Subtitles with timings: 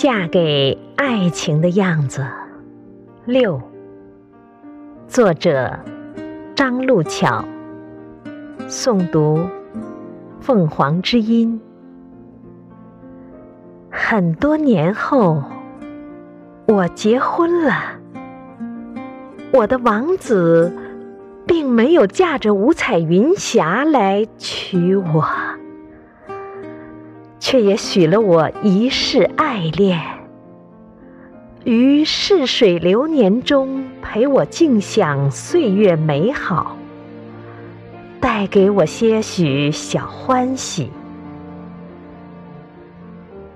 [0.00, 2.24] 嫁给爱情的样子。
[3.24, 3.60] 六，
[5.08, 5.76] 作者
[6.54, 7.44] 张路巧，
[8.68, 9.44] 诵读
[10.38, 11.60] 凤凰之音。
[13.90, 15.42] 很多年后，
[16.68, 17.74] 我结婚了。
[19.52, 20.72] 我的王子
[21.44, 25.28] 并没有驾着五彩云霞来娶我，
[27.38, 30.00] 却也许了我一世爱恋。
[31.64, 36.76] 于逝水流年中陪我静享岁月美好，
[38.20, 40.90] 带给我些许小欢喜。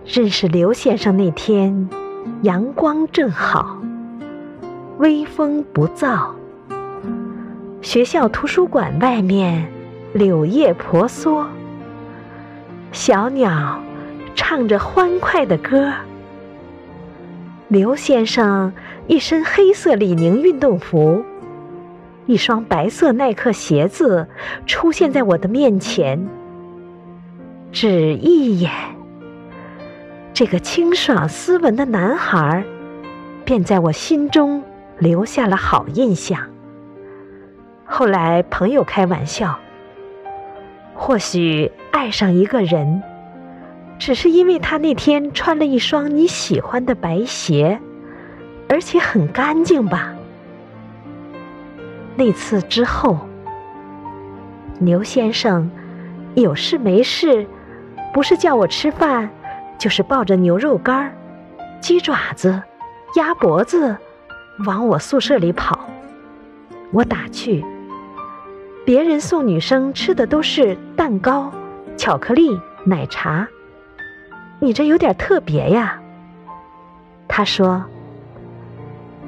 [0.05, 1.89] 认识刘先生那天，
[2.43, 3.81] 阳光正好，
[4.99, 6.27] 微风不燥。
[7.81, 9.67] 学校图书馆外面
[10.13, 11.47] 柳叶婆娑，
[12.93, 13.83] 小鸟
[14.35, 15.93] 唱着欢快的歌。
[17.69, 18.73] 刘先生
[19.07, 21.25] 一身黑色李宁运动服，
[22.27, 24.29] 一双白色耐克鞋子
[24.67, 26.29] 出现在我的面前。
[27.73, 28.71] 只一眼，
[30.35, 32.63] 这个清爽斯文的男孩
[33.47, 34.63] 便在我心中
[34.99, 36.39] 留下了好印象。
[37.87, 39.59] 后来朋友开玩笑，
[40.95, 43.03] 或许爱上一个人。
[43.99, 47.81] 只是因为他那天穿了一双你喜欢的白鞋，
[48.69, 50.13] 而且很干净吧？
[52.17, 53.19] 那次之后，
[54.81, 55.71] 牛先生
[56.35, 57.47] 有事没事，
[58.13, 59.31] 不是叫我吃饭，
[59.79, 61.15] 就是抱着牛肉干、
[61.81, 62.61] 鸡爪子、
[63.15, 63.97] 鸭脖子
[64.67, 65.79] 往我宿舍里跑。
[66.91, 67.65] 我打趣：
[68.85, 71.53] 别人送女生吃的都是蛋糕、
[71.97, 73.49] 巧克力、奶茶。
[74.59, 76.01] 你这有点特别呀，
[77.29, 77.85] 他说：“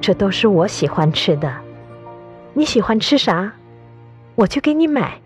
[0.00, 1.55] 这都是我喜欢吃的，
[2.52, 3.52] 你喜欢吃啥，
[4.34, 5.20] 我去给你买。”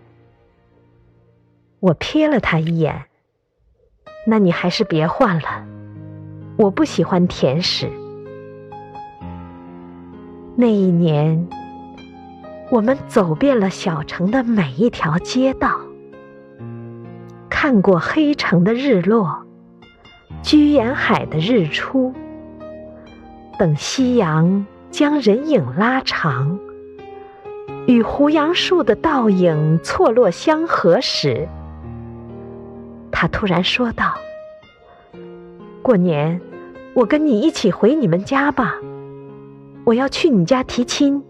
[1.81, 3.05] 我瞥了他一眼，
[4.27, 5.65] 那你还是别换了，
[6.57, 7.89] 我不喜欢甜食。
[10.55, 11.47] 那一年，
[12.71, 15.79] 我们走遍了小城的每一条街道，
[17.49, 19.43] 看过黑城的日落。
[20.43, 22.13] 居延海的日出，
[23.57, 26.57] 等夕阳将人影拉长，
[27.87, 31.49] 与胡杨树的倒影错落相合时，
[33.11, 34.13] 他突然说道
[35.81, 36.39] ：“过年，
[36.93, 38.75] 我跟你一起回你们家吧，
[39.83, 41.21] 我要去你家提亲。”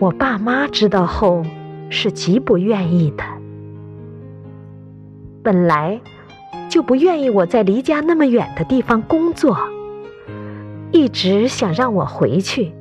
[0.00, 1.44] 我爸妈知道后
[1.90, 3.22] 是极不愿意的，
[5.42, 6.00] 本来。
[6.68, 9.58] 就不愿意我在离家那么远的地方工作，
[10.92, 12.72] 一直想让我回去，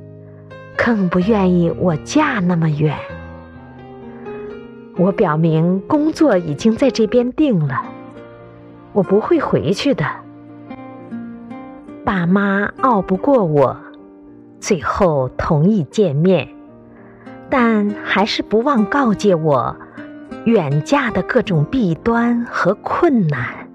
[0.78, 2.96] 更不愿意我嫁那么远。
[4.96, 7.82] 我表明工作已经在这边定了，
[8.94, 10.06] 我不会回去的。
[12.06, 13.76] 爸妈拗不过我，
[14.60, 16.48] 最后同意见面，
[17.50, 19.76] 但还是不忘告诫我
[20.46, 23.69] 远嫁的各种弊端和困难。